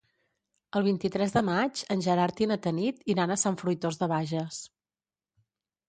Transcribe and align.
El 0.79 0.85
vint-i-tres 0.87 1.35
de 1.35 1.43
maig 1.51 1.83
en 1.97 2.03
Gerard 2.07 2.43
i 2.45 2.49
na 2.55 2.59
Tanit 2.65 3.07
iran 3.17 3.37
a 3.37 3.41
Sant 3.45 3.63
Fruitós 3.63 4.05
de 4.05 4.13
Bages. 4.17 4.63